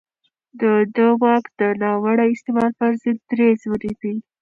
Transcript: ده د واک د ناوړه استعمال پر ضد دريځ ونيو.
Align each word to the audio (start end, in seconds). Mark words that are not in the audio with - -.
ده 0.59 0.71
د 0.95 0.97
واک 1.21 1.45
د 1.59 1.61
ناوړه 1.81 2.25
استعمال 2.33 2.71
پر 2.79 2.91
ضد 3.01 3.17
دريځ 3.29 3.59
ونيو. 3.67 4.15